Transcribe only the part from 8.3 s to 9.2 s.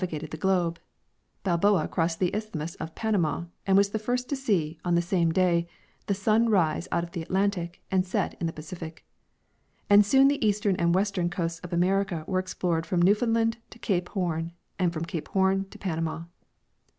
in the Pacific;